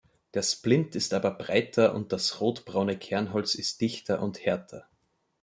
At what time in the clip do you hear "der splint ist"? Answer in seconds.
0.33-1.13